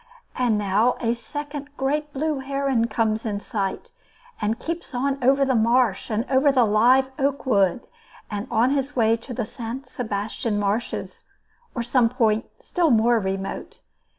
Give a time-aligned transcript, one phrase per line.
[0.35, 3.91] And now a second great blue heron comes in sight,
[4.41, 7.81] and keeps on over the marsh and over the live oak wood,
[8.31, 11.25] on his way to the San Sebastian marshes,
[11.75, 13.77] or some point still more remote.